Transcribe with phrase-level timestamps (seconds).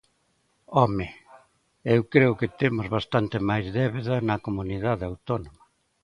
[0.77, 1.07] ¡Home!,
[1.93, 5.63] eu creo que temos bastante máis débeda na Comunidade Autónoma.